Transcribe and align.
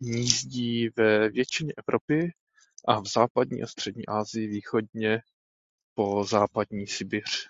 Hnízdí 0.00 0.88
ve 0.88 1.28
většině 1.30 1.72
Evropy 1.76 2.32
a 2.88 3.00
v 3.00 3.06
západní 3.06 3.62
a 3.62 3.66
střední 3.66 4.06
Asii 4.06 4.46
východně 4.46 5.20
po 5.94 6.24
západní 6.24 6.86
Sibiř. 6.86 7.48